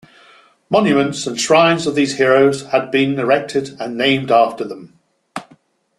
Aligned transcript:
Monuments 0.67 1.27
and 1.27 1.39
shrines 1.39 1.85
of 1.85 1.93
these 1.93 2.17
heroes 2.17 2.63
had 2.69 2.89
been 2.89 3.19
erected 3.19 3.79
and 3.79 3.95
named 3.99 4.31
after 4.31 4.63
them. 4.63 4.97